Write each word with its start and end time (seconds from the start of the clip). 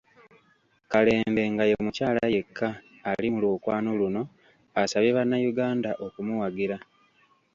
Kalembe 0.91 1.41
nga 1.51 1.63
ye 1.69 1.75
mukyala 1.83 2.23
yekka 2.35 2.69
ali 3.09 3.27
mu 3.33 3.39
lwokaano 3.43 3.89
luno, 3.99 4.21
asabye 4.81 5.11
bannayuganda 5.17 5.91
okumuwagira. 6.05 6.77